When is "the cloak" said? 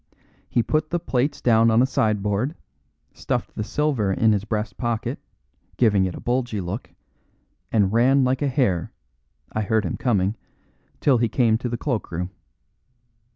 11.69-12.09